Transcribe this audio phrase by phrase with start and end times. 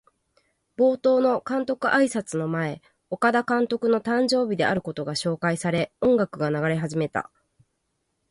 [0.77, 7.29] 冒頭の監督あいさつの前、岡田監督の誕生日であることが紹介され、音楽が流れ始めた。